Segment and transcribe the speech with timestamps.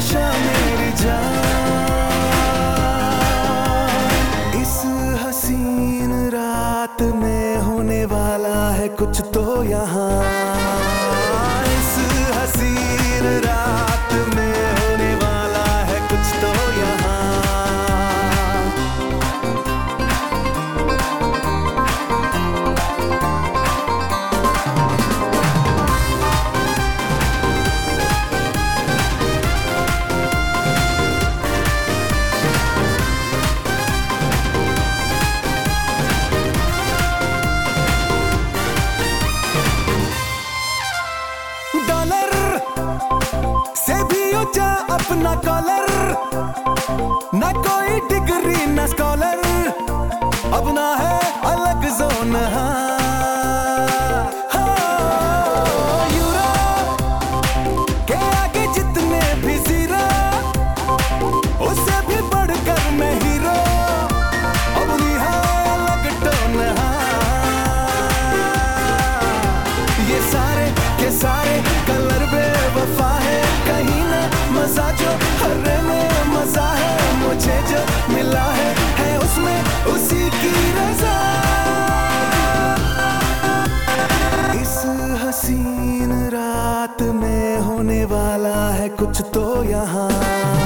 [0.00, 1.34] नशा मेरी जान।
[4.60, 4.76] इस
[5.22, 10.49] हसीन रात में होने वाला है कुछ तो यहाँ।
[44.90, 45.86] अपना कॉलर।
[47.34, 49.38] ना कोई डिग्री ना स्कॉलर।
[50.54, 50.68] अब
[88.30, 90.59] निराला है कुछ तो यहाँ।